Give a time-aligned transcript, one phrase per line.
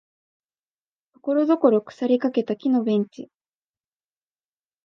[1.13, 3.29] ところどころ腐りかけた木のベンチ